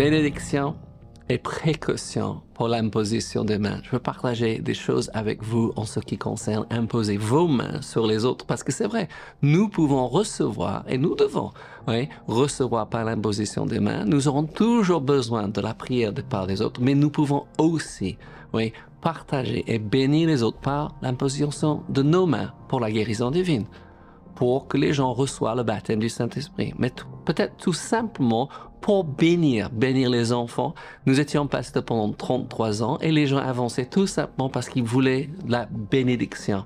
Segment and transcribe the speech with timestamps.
[0.00, 0.76] bénédiction
[1.28, 3.80] et précaution pour l'imposition des mains.
[3.82, 8.06] Je veux partager des choses avec vous en ce qui concerne imposer vos mains sur
[8.06, 9.08] les autres, parce que c'est vrai,
[9.42, 11.50] nous pouvons recevoir, et nous devons
[12.26, 14.06] recevoir par l'imposition des mains.
[14.06, 18.16] Nous aurons toujours besoin de la prière de part des autres, mais nous pouvons aussi
[19.02, 23.66] partager et bénir les autres par l'imposition de nos mains pour la guérison divine
[24.40, 26.90] pour que les gens reçoivent le baptême du Saint-Esprit, mais
[27.26, 28.48] peut-être tout simplement
[28.80, 30.74] pour bénir, bénir les enfants.
[31.04, 35.28] Nous étions pasteurs pendant 33 ans et les gens avançaient tout simplement parce qu'ils voulaient
[35.46, 36.64] la bénédiction.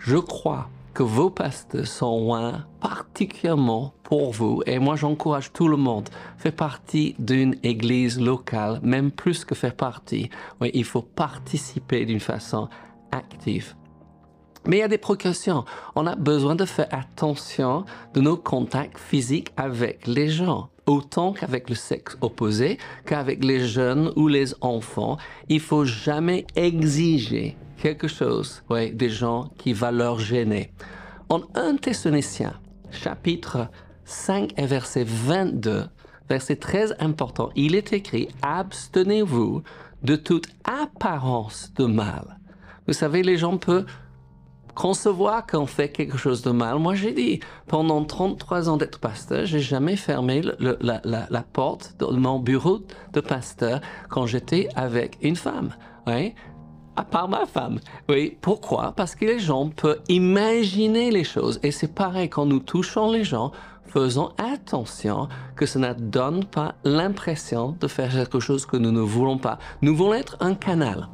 [0.00, 4.64] Je crois que vos pasteurs sont loin particulièrement pour vous.
[4.66, 6.08] Et moi, j'encourage tout le monde.
[6.36, 10.30] Faire partie d'une église locale, même plus que faire partie.
[10.60, 12.68] Il faut participer d'une façon
[13.12, 13.76] active.
[14.66, 15.64] Mais il y a des précautions.
[15.94, 20.68] On a besoin de faire attention de nos contacts physiques avec les gens.
[20.86, 25.16] Autant qu'avec le sexe opposé, qu'avec les jeunes ou les enfants,
[25.48, 30.72] il faut jamais exiger quelque chose ouais, des gens qui va leur gêner.
[31.30, 32.54] En 1 Thessaloniciens,
[32.90, 33.68] chapitre
[34.04, 35.84] 5 et verset 22,
[36.28, 39.62] verset très important, il est écrit Abstenez-vous
[40.02, 42.38] de toute apparence de mal.
[42.86, 43.86] Vous savez, les gens peuvent
[44.74, 46.78] concevoir qu'on fait quelque chose de mal.
[46.78, 52.38] Moi, j'ai dit, pendant 33 ans d'être pasteur, j'ai jamais fermé la, porte de mon
[52.38, 52.80] bureau
[53.12, 55.70] de pasteur quand j'étais avec une femme.
[56.06, 56.34] Oui,
[56.96, 57.80] à part ma femme.
[58.08, 58.92] Oui, pourquoi?
[58.96, 61.58] Parce que les gens peuvent imaginer les choses.
[61.62, 63.52] Et c'est pareil, quand nous touchons les gens,
[63.86, 69.00] faisons attention que ça ne donne pas l'impression de faire quelque chose que nous ne
[69.00, 69.58] voulons pas.
[69.82, 71.08] Nous voulons être un canal.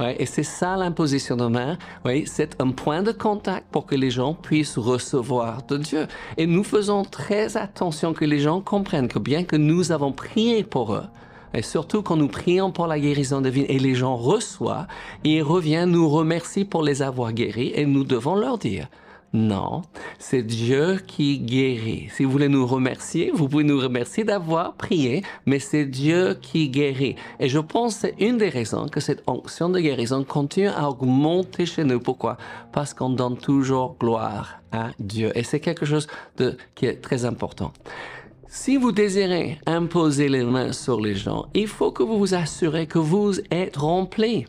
[0.00, 1.78] Et c'est ça l'imposition de main.
[2.26, 6.06] C'est un point de contact pour que les gens puissent recevoir de Dieu.
[6.36, 10.64] Et nous faisons très attention que les gens comprennent que bien que nous avons prié
[10.64, 11.04] pour eux,
[11.54, 14.88] et surtout quand nous prions pour la guérison divine et les gens reçoivent,
[15.22, 18.88] ils reviennent nous remercier pour les avoir guéris et nous devons leur dire,
[19.34, 19.82] non,
[20.20, 22.08] c'est Dieu qui guérit.
[22.12, 26.68] Si vous voulez nous remercier, vous pouvez nous remercier d'avoir prié, mais c'est Dieu qui
[26.68, 27.16] guérit.
[27.40, 30.88] Et je pense que c'est une des raisons que cette onction de guérison continue à
[30.88, 31.98] augmenter chez nous.
[31.98, 32.36] Pourquoi?
[32.70, 35.32] Parce qu'on donne toujours gloire à Dieu.
[35.34, 36.06] Et c'est quelque chose
[36.36, 37.72] de, qui est très important.
[38.46, 42.86] Si vous désirez imposer les mains sur les gens, il faut que vous vous assurez
[42.86, 44.46] que vous êtes rempli.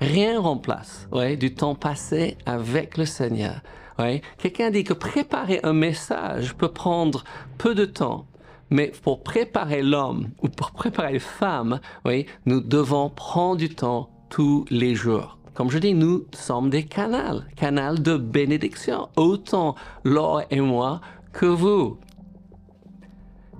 [0.00, 3.62] Rien remplace ouais, du temps passé avec le Seigneur.
[3.98, 4.20] Ouais.
[4.38, 7.24] Quelqu'un dit que préparer un message peut prendre
[7.56, 8.26] peu de temps,
[8.68, 14.10] mais pour préparer l'homme ou pour préparer les femmes, oui, nous devons prendre du temps
[14.28, 15.38] tous les jours.
[15.54, 19.74] Comme je dis, nous sommes des canals, canals de bénédiction, autant
[20.04, 21.00] Laure et moi
[21.32, 21.98] que vous.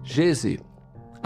[0.04, 0.60] Jésus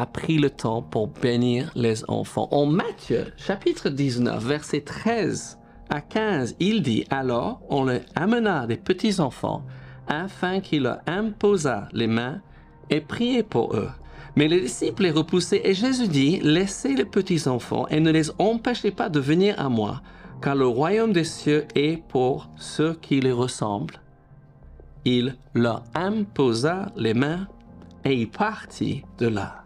[0.01, 2.49] a pris le temps pour bénir les enfants.
[2.53, 5.59] En Matthieu, chapitre 19, verset 13
[5.91, 9.63] à 15, il dit, alors on les amena des petits-enfants
[10.09, 12.41] afin qu'il leur imposa les mains
[12.89, 13.91] et priait pour eux.
[14.37, 18.93] Mais les disciples les repoussaient et Jésus dit, laissez les petits-enfants et ne les empêchez
[18.93, 20.01] pas de venir à moi,
[20.41, 24.01] car le royaume des cieux est pour ceux qui les ressemblent.
[25.05, 27.49] Il leur imposa les mains
[28.07, 29.65] et il partit de là.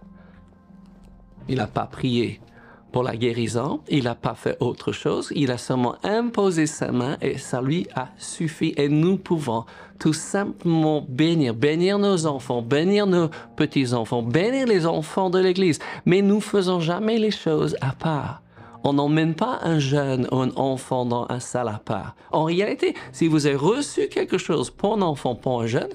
[1.48, 2.40] Il n'a pas prié
[2.94, 7.16] pour la guérison, il n'a pas fait autre chose, il a seulement imposé sa main
[7.20, 8.72] et ça lui a suffi.
[8.76, 9.64] Et nous pouvons
[9.98, 15.80] tout simplement bénir, bénir nos enfants, bénir nos petits-enfants, bénir les enfants de l'Église.
[16.06, 18.42] Mais nous faisons jamais les choses à part.
[18.84, 22.14] On n'emmène pas un jeune ou un enfant dans un salle à part.
[22.30, 25.90] En réalité, si vous avez reçu quelque chose pour un enfant, pour un jeune,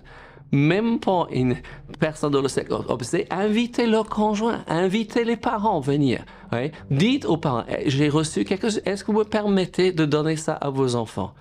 [0.52, 1.58] même pas une
[2.00, 6.24] personne de le sexe opposé, invitez leur conjoint, invitez les parents à venir.
[6.90, 10.36] Dites aux parents, eh, j'ai reçu quelque chose, est-ce que vous me permettez de donner
[10.36, 11.34] ça à vos enfants?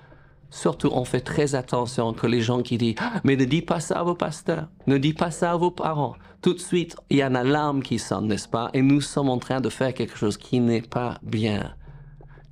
[0.50, 3.80] Surtout, on fait très attention que les gens qui disent, ah, mais ne dites pas
[3.80, 6.14] ça à vos pasteurs, ne dites pas ça à vos parents.
[6.40, 8.70] Tout de suite, il y a une alarme qui sonne, n'est-ce pas?
[8.72, 11.74] Et nous sommes en train de faire quelque chose qui n'est pas bien.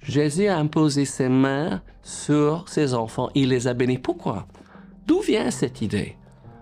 [0.03, 3.99] Jésus a imposé ses mains sur ses enfants, il les a bénis.
[3.99, 4.47] Pourquoi?
[5.07, 6.17] D'où vient cette idée?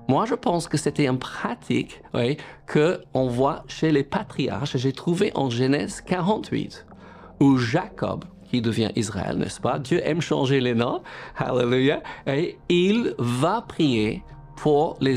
[0.08, 2.36] Moi, je pense que c'était une pratique oui,
[2.66, 4.76] que on voit chez les patriarches.
[4.76, 6.86] J'ai trouvé en Genèse 48,
[7.40, 9.78] où Jacob, qui devient Israël, n'est-ce pas?
[9.78, 11.02] Dieu aime changer les noms.
[11.36, 12.02] Hallelujah.
[12.26, 14.22] Et il va prier
[14.56, 15.16] pour les,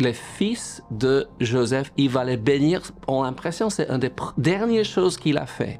[0.00, 1.92] les fils de Joseph.
[1.96, 2.80] Il va les bénir.
[3.06, 5.78] On a l'impression c'est une des dernières choses qu'il a fait.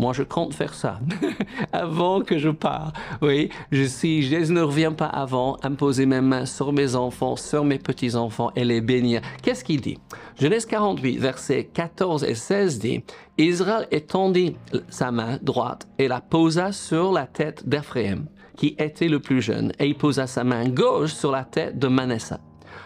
[0.00, 0.98] Moi, je compte faire ça
[1.74, 2.94] avant que je pars.
[3.20, 7.66] Oui, je, si Jésus ne revient pas avant, imposer mes mains sur mes enfants, sur
[7.66, 9.20] mes petits-enfants et les bénir.
[9.42, 9.98] Qu'est-ce qu'il dit?
[10.40, 13.04] Genèse 48, versets 14 et 16 dit,
[13.36, 14.56] Israël étendit
[14.88, 18.24] sa main droite et la posa sur la tête d'Ephraim,
[18.56, 21.88] qui était le plus jeune, et il posa sa main gauche sur la tête de
[21.88, 22.36] Manasseh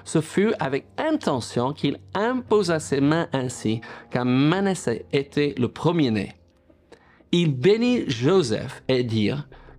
[0.07, 3.81] ce fut avec intention qu'il imposa ses mains ainsi,
[4.11, 6.35] car Manasseh était le premier-né.
[7.37, 9.33] Il bénit Joseph et dit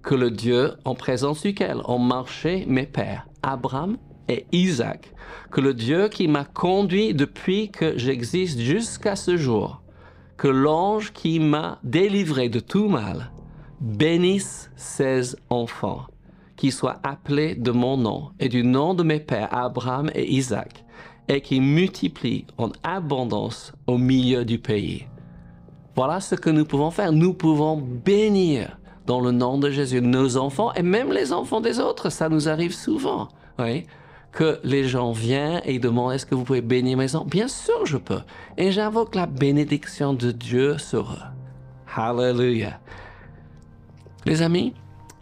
[0.03, 3.95] que le Dieu en présence duquel ont marché mes pères, Abraham
[4.27, 5.13] et Isaac,
[5.51, 9.81] que le Dieu qui m'a conduit depuis que j'existe jusqu'à ce jour,
[10.35, 13.31] que l'ange qui m'a délivré de tout mal,
[13.79, 16.07] bénisse ses enfants
[16.57, 20.83] qui soit appelé de mon nom et du nom de mes pères Abraham et Isaac,
[21.29, 25.07] et qui multiplie en abondance au milieu du pays.
[25.95, 27.11] Voilà ce que nous pouvons faire.
[27.11, 31.79] Nous pouvons bénir dans le nom de Jésus nos enfants et même les enfants des
[31.79, 32.09] autres.
[32.09, 33.29] Ça nous arrive souvent.
[33.59, 33.85] Oui?
[34.31, 37.25] Que les gens viennent et demandent est-ce que vous pouvez bénir mes enfants?
[37.25, 38.21] Bien sûr, je peux.
[38.57, 41.95] Et j'invoque la bénédiction de Dieu sur eux.
[41.95, 42.79] Hallelujah.
[44.25, 44.73] Les amis,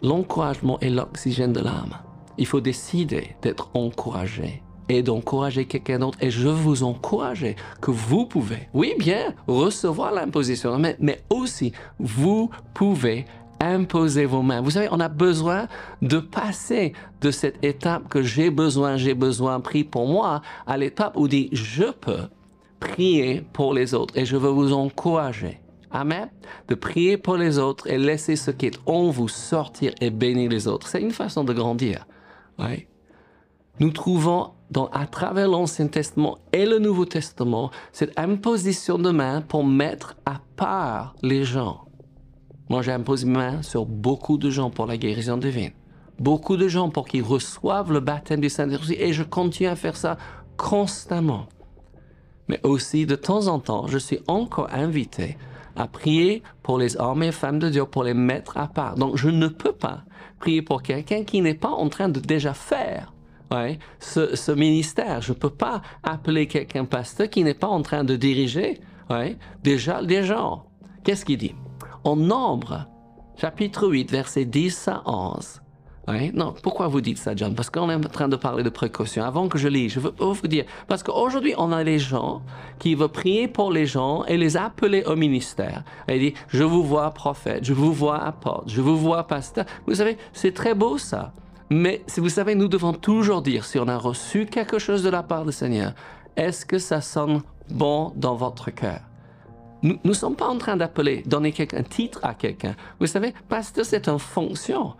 [0.04, 1.96] L'encouragement est l'oxygène de l'âme.
[2.36, 6.18] Il faut décider d'être encouragé et d'encourager quelqu'un d'autre.
[6.20, 7.46] Et je vous encourage
[7.80, 13.24] que vous pouvez, oui bien, recevoir l'imposition, mais, mais aussi vous pouvez
[13.60, 14.60] imposer vos mains.
[14.60, 15.68] Vous savez, on a besoin
[16.02, 21.16] de passer de cette étape que j'ai besoin, j'ai besoin, prie pour moi, à l'étape
[21.16, 22.28] où dit je peux
[22.80, 24.16] prier pour les autres.
[24.18, 25.60] Et je veux vous encourager
[25.94, 26.28] Amen.
[26.66, 30.50] De prier pour les autres et laisser ce qui est en vous sortir et bénir
[30.50, 30.88] les autres.
[30.88, 32.04] C'est une façon de grandir.
[32.58, 32.88] Ouais.
[33.80, 34.52] Nous trouvons
[34.92, 40.40] à travers l'Ancien Testament et le Nouveau Testament cette imposition de main pour mettre à
[40.56, 41.84] part les gens.
[42.68, 45.72] Moi, j'ai imposé ma main sur beaucoup de gens pour la guérison divine.
[46.20, 49.96] Beaucoup de gens pour qu'ils reçoivent le baptême du Saint-Esprit et je continue à faire
[49.96, 50.18] ça
[50.56, 51.46] constamment.
[52.48, 55.36] Mais aussi, de temps en temps, je suis encore invité
[55.74, 58.94] à prier pour les hommes et femmes de Dieu, pour les mettre à part.
[58.94, 60.04] Donc, je ne peux pas
[60.38, 63.13] prier pour quelqu'un qui n'est pas en train de déjà faire
[63.50, 65.22] ouais, ce, ministère.
[65.22, 68.80] Je ne peux pas appeler quelqu'un pasteur qui n'est pas en train de diriger
[69.10, 70.66] ouais, déjà des gens.
[71.04, 71.54] Qu'est-ce qu'il dit?
[72.04, 72.86] En Nombre,
[73.36, 75.60] chapitre 8, versets 10 à 11,
[76.34, 77.54] non, pourquoi vous dites ça, John?
[77.54, 79.24] Parce qu'on est en train de parler de précaution.
[79.24, 82.42] Avant que je lise, je veux vous dire, parce qu'aujourd'hui, on a les gens
[82.78, 85.82] qui veulent prier pour les gens et les appeler au ministère.
[86.08, 89.64] Et dit, je vous vois prophète, je vous vois apôtre, je vous vois pasteur.
[89.86, 91.32] Vous savez, c'est très beau ça.
[91.70, 95.08] Mais si vous savez, nous devons toujours dire, si on a reçu quelque chose de
[95.10, 95.94] la part du Seigneur,
[96.36, 99.00] est-ce que ça sonne bon dans votre cœur?
[99.82, 102.74] Nous ne sommes pas en train d'appeler, donner un titre à quelqu'un.
[103.00, 104.94] Vous savez, pasteur, c'est une fonction.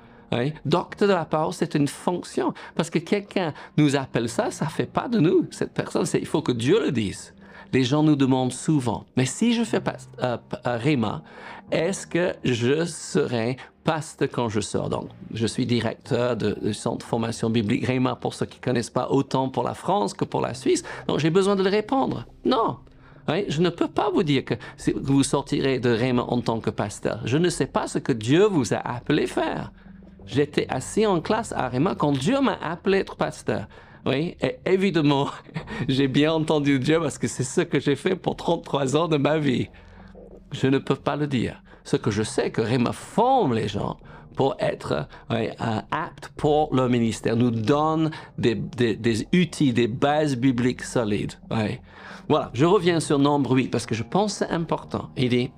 [0.64, 2.52] Docteur de la parole, c'est une fonction.
[2.74, 6.04] Parce que quelqu'un nous appelle ça, ça fait pas de nous, cette personne.
[6.14, 7.34] Il faut que Dieu le dise.
[7.74, 11.24] Les gens nous demandent souvent, mais si je fais pas euh, euh, Réma,
[11.72, 14.88] est-ce que je serai pasteur quand je sors?
[14.88, 19.08] Donc, je suis directeur du centre de formation biblique Réma pour ceux qui connaissent pas
[19.10, 20.84] autant pour la France que pour la Suisse.
[21.08, 22.26] Donc, j'ai besoin de le répondre.
[22.44, 22.76] Non.
[23.26, 24.54] je ne peux pas vous dire que
[24.94, 27.22] vous sortirez de Réma en tant que pasteur.
[27.24, 29.72] Je ne sais pas ce que Dieu vous a appelé faire.
[30.26, 33.66] J'étais assis en classe à Réma quand Dieu m'a appelé être pasteur.
[34.06, 35.28] Oui, et évidemment,
[35.88, 39.16] j'ai bien entendu Dieu parce que c'est ce que j'ai fait pour 33 ans de
[39.16, 39.68] ma vie.
[40.52, 41.62] Je ne peux pas le dire.
[41.84, 43.98] Ce que je sais, que Réma forme les gens
[44.36, 45.48] pour être oui,
[45.90, 51.34] aptes pour le ministère, nous donne des, outils, des bases bibliques solides.
[51.50, 51.78] Oui.
[52.28, 55.10] Voilà, je reviens sur Nombre 8 parce que je pense que c'est important.
[55.16, 55.50] Il dit,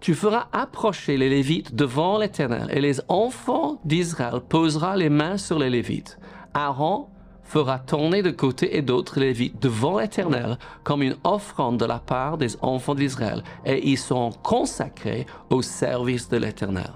[0.00, 5.58] tu feras approcher les Lévites devant l'Éternel, et les enfants d'Israël posera les mains sur
[5.58, 6.18] les Lévites.
[6.54, 7.08] Aaron
[7.50, 11.98] fera tourner de côté et d'autre les Lévites devant l'Éternel comme une offrande de la
[11.98, 16.92] part des enfants d'Israël, et ils sont consacrés au service de l'Éternel.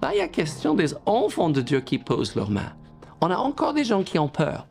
[0.00, 2.72] Là, il y a question des enfants de Dieu qui posent leurs mains.
[3.20, 4.66] On a encore des gens qui ont peur.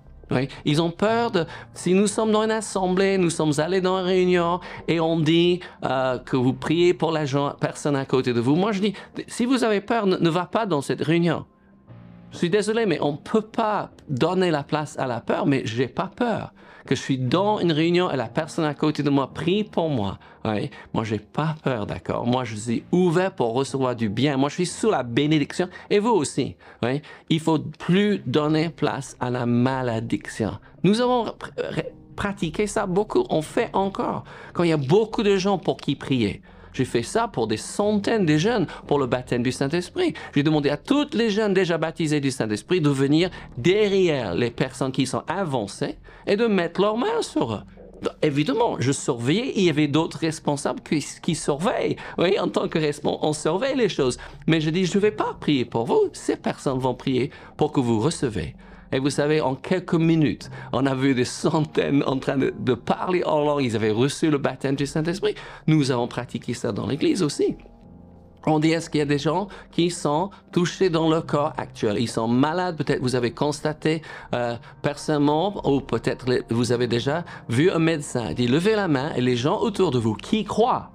[0.66, 4.06] Ils ont peur de, si nous sommes dans une assemblée, nous sommes allés dans une
[4.06, 7.24] réunion et on dit euh, que vous priez pour la
[7.60, 8.56] personne à côté de vous.
[8.56, 8.94] Moi, je dis,
[9.28, 11.46] si vous avez peur, ne va pas dans cette réunion.
[12.38, 15.64] Je suis désolé, mais on ne peut pas donner la place à la peur, mais
[15.66, 16.54] j'ai pas peur
[16.86, 19.90] que je suis dans une réunion et la personne à côté de moi prie pour
[19.90, 20.20] moi.
[20.46, 22.28] Oui, moi, j'ai pas peur, d'accord?
[22.28, 24.38] Moi, je suis ouvert pour recevoir du bien.
[24.38, 25.68] Moi, je suis sous la bénédiction.
[25.90, 26.56] Et vous aussi.
[26.84, 27.02] Oui?
[27.30, 30.60] Il faut plus donner place à la malédiction.
[30.84, 31.34] Nous avons
[32.16, 33.26] pratiqué ça beaucoup.
[33.32, 34.26] On fait encore.
[34.54, 36.44] Quand il y a beaucoup de gens pour qui prier.
[36.78, 40.14] J'ai fait ça pour des centaines de jeunes pour le baptême du Saint-Esprit.
[40.36, 44.92] J'ai demandé à toutes les jeunes déjà baptisés du Saint-Esprit de venir derrière les personnes
[44.92, 47.62] qui sont avancées et de mettre leurs mains sur eux.
[48.22, 51.96] Évidemment, je surveillais, il y avait d'autres responsables qui, qui, surveillent.
[52.20, 54.20] Oui, en tant que responsable, on surveille les choses.
[54.46, 56.10] Mais je dis, je ne vais pas prier pour vous.
[56.14, 58.54] Ces personnes vont prier pour que vous recevez.
[58.92, 63.24] Et vous savez, en quelques minutes, on a vu des centaines en train de, parler
[63.26, 63.64] en langue.
[63.64, 65.36] Ils avaient reçu le baptême du Saint-Esprit.
[65.68, 67.56] Nous avons pratiqué ça dans l'Église aussi.
[68.46, 71.98] On dit, est-ce qu'il y a des gens qui sont touchés dans leur corps actuel?
[72.00, 74.02] Ils sont malades, peut-être vous avez constaté
[74.34, 78.28] euh, personnellement, ou peut-être vous avez déjà vu un médecin.
[78.30, 80.92] Il dit, levez la main et les gens autour de vous qui croient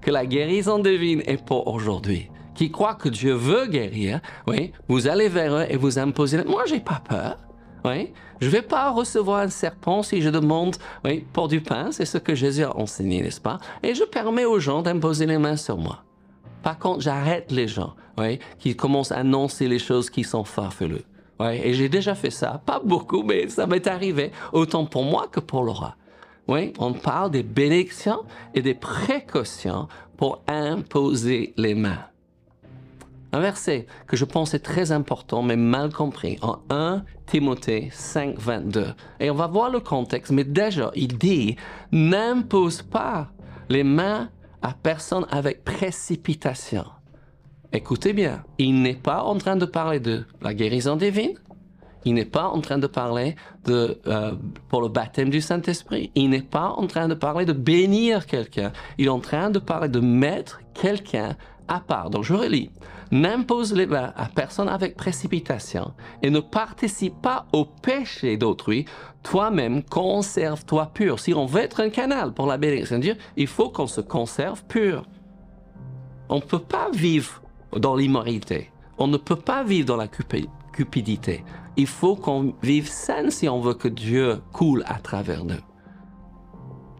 [0.00, 5.06] que la guérison divine est pour aujourd'hui, qui croient que Dieu veut guérir, oui, vous
[5.08, 6.42] allez vers eux et vous imposez.
[6.44, 7.38] Moi, j'ai pas peur.
[7.84, 12.06] Oui, je vais pas recevoir un serpent si je demande oui, pour du pain, c'est
[12.06, 13.58] ce que Jésus a enseigné, n'est-ce pas?
[13.82, 16.02] Et je permets aux gens d'imposer les mains sur moi.
[16.62, 21.04] Par contre, j'arrête les gens oui, qui commencent à annoncer les choses qui sont farfelues.
[21.38, 25.28] Oui, et j'ai déjà fait ça, pas beaucoup, mais ça m'est arrivé, autant pour moi
[25.30, 25.96] que pour Laura.
[26.48, 28.22] Oui, on parle des bénédictions
[28.54, 31.98] et des précautions pour imposer les mains.
[33.34, 38.38] Un verset que je pense est très important, mais mal compris, en 1 Timothée 5,
[38.38, 38.94] 22.
[39.18, 41.56] Et on va voir le contexte, mais déjà, il dit,
[41.90, 43.32] n'impose pas
[43.68, 44.30] les mains
[44.62, 46.84] à personne avec précipitation.
[47.72, 51.36] Écoutez bien, il n'est pas en train de parler de la guérison divine.
[52.04, 54.34] Il n'est pas en train de parler de, euh,
[54.68, 56.12] pour le baptême du Saint-Esprit.
[56.14, 58.72] Il n'est pas en train de parler de bénir quelqu'un.
[58.98, 61.36] Il est en train de parler de mettre quelqu'un
[61.68, 62.10] à part.
[62.10, 62.70] Donc je relis.
[63.10, 65.92] N'impose les mains à personne avec précipitation
[66.22, 68.86] et ne participe pas au péché d'autrui.
[69.22, 71.20] Toi-même, conserve-toi pur.
[71.20, 74.00] Si on veut être un canal pour la bénédiction de Dieu, il faut qu'on se
[74.00, 75.04] conserve pur.
[76.28, 77.42] On ne peut pas vivre
[77.76, 78.70] dans l'immoralité.
[78.98, 81.44] On ne peut pas vivre dans la cupidité.
[81.76, 85.60] Il faut qu'on vive sain si on veut que Dieu coule à travers nous.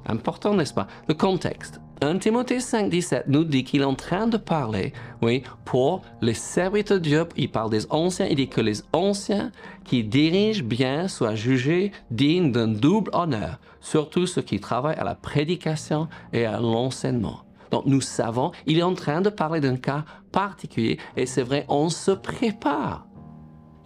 [0.06, 0.86] Important, n'est-ce pas?
[1.08, 1.80] Le contexte.
[2.04, 4.92] 1 Timothée 5, 17 nous dit qu'il est en train de parler,
[5.22, 7.26] oui, pour les serviteurs de Dieu.
[7.36, 8.26] Il parle des anciens.
[8.26, 9.50] Il dit que les anciens
[9.84, 15.14] qui dirigent bien soient jugés dignes d'un double honneur, surtout ceux qui travaillent à la
[15.14, 17.40] prédication et à l'enseignement.
[17.70, 21.64] Donc nous savons, il est en train de parler d'un cas particulier et c'est vrai,
[21.68, 23.06] on se prépare.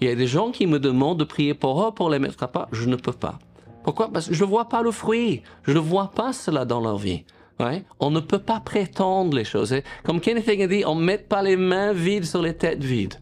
[0.00, 2.42] Il y a des gens qui me demandent de prier pour eux pour les mettre
[2.42, 2.66] à part.
[2.72, 3.38] Je ne peux pas.
[3.84, 4.10] Pourquoi?
[4.10, 5.42] Parce que je ne vois pas le fruit.
[5.62, 7.24] Je ne vois pas cela dans leur vie.
[7.60, 7.84] Ouais?
[7.98, 9.74] On ne peut pas prétendre les choses.
[10.04, 13.14] Comme Kenneth Hagin dit, on ne met pas les mains vides sur les têtes vides.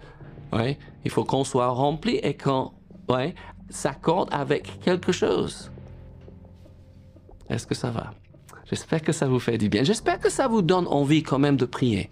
[0.53, 0.79] Ouais?
[1.05, 2.73] Il faut qu'on soit rempli et qu'on
[3.09, 3.35] ouais,
[3.71, 5.71] s'accorde avec quelque chose.
[7.49, 8.13] Est-ce que ça va?
[8.69, 9.85] J'espère que ça vous fait du bien.
[9.85, 12.09] J'espère que ça vous donne envie quand même de prier.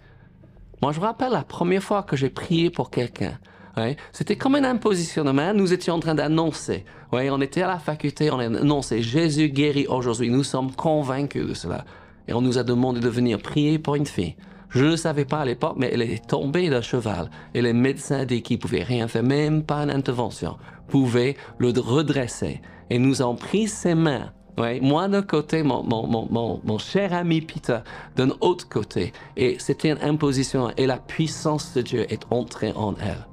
[0.80, 3.38] Moi, je me rappelle la première fois que j'ai prié pour quelqu'un.
[3.76, 5.24] Ouais, C'était comme une imposition.
[5.24, 6.84] Nous étions en train d'annoncer.
[7.12, 10.30] Ouais, on était à la faculté, on a annoncé Jésus guérit aujourd'hui.
[10.30, 11.84] Nous sommes convaincus de cela.
[12.28, 14.36] Et on nous a demandé de venir prier pour une fille.
[14.70, 17.30] Je ne savais pas à l'époque, mais elle est tombée d'un cheval.
[17.54, 20.56] Et les médecins dit qu'ils pouvaient rien faire, même pas une intervention,
[20.88, 22.60] pouvaient le redresser.
[22.90, 24.32] Et nous avons pris ses mains.
[24.58, 27.78] Ouais, moi d'un côté, mon, mon, mon, mon, cher ami Peter
[28.16, 29.12] d'un autre côté.
[29.36, 33.26] Et c'était une imposition et la puissance de Dieu est entrée en elle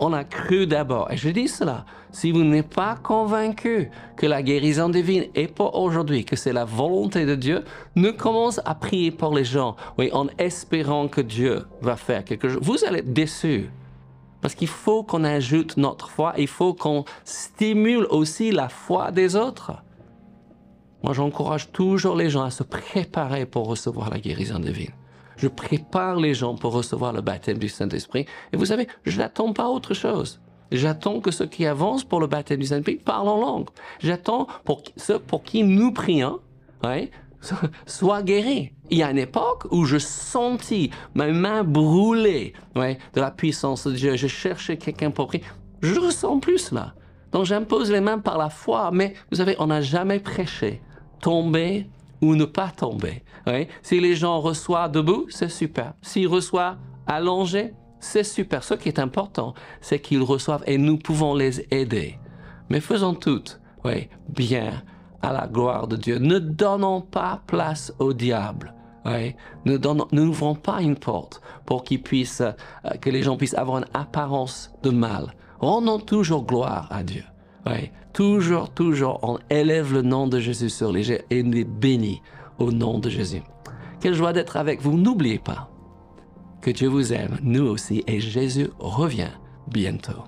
[0.00, 1.10] on a cru d'abord.
[1.10, 5.78] Et je dis cela, si vous n'êtes pas convaincu que la guérison divine est pour
[5.78, 7.64] aujourd'hui, que c'est la volonté de Dieu,
[7.96, 12.48] ne commence à prier pour les gens, oui, en espérant que Dieu va faire quelque
[12.48, 12.60] chose.
[12.62, 13.70] Vous allez être déçus.
[14.40, 19.34] Parce qu'il faut qu'on ajoute notre foi, il faut qu'on stimule aussi la foi des
[19.34, 19.72] autres.
[21.02, 24.92] Moi, j'encourage toujours les gens à se préparer pour recevoir la guérison divine
[25.38, 28.26] je prépare les gens pour recevoir le baptême du Saint-Esprit.
[28.52, 30.40] Et vous savez, je n'attends pas autre chose.
[30.70, 33.68] J'attends que ceux qui avancent pour le baptême du Saint-Esprit parlent en langue.
[34.00, 36.40] J'attends pour ceux pour qui nous prions,
[36.84, 37.10] ouais,
[37.86, 38.72] soient guéris.
[38.90, 43.86] Il y a une époque où je sentis ma main brûler ouais, de la puissance
[43.86, 44.16] de Dieu.
[44.16, 45.44] Je cherchais quelqu'un pour prier.
[45.80, 46.94] Je ressens plus cela.
[47.32, 50.82] Donc j'impose les mains par la foi, mais vous savez, on n'a jamais prêché.
[51.20, 51.88] Tomber
[52.20, 53.22] ou ne pas tomber.
[53.82, 55.94] Si les gens reçoivent debout, c'est super.
[56.02, 58.62] S'ils reçoivent allongés, c'est super.
[58.62, 62.18] Ce qui est important, c'est qu'ils reçoivent et nous pouvons les aider.
[62.68, 63.44] Mais faisons tout,
[63.84, 64.82] oui, bien
[65.22, 66.18] à la gloire de Dieu.
[66.18, 68.74] Ne donnons pas place au diable.
[69.64, 69.78] Ne
[70.12, 74.70] n'ouvrons pas une porte pour qu'ils puissent, euh, que les gens puissent avoir une apparence
[74.82, 75.34] de mal.
[75.60, 77.24] Rendons toujours gloire à Dieu.
[77.66, 77.90] Oui.
[78.12, 82.22] Toujours, toujours, on élève le nom de Jésus sur les jets et nous les bénit
[82.58, 83.42] au nom de Jésus.
[84.00, 84.96] Quelle joie d'être avec vous.
[84.96, 85.70] N'oubliez pas
[86.60, 89.30] que Dieu vous aime, nous aussi, et Jésus revient
[89.68, 90.24] bientôt.